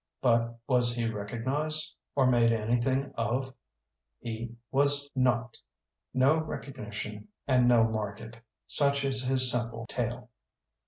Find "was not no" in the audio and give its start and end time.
4.71-6.37